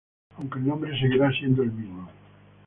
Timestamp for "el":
0.57-0.65, 1.61-1.71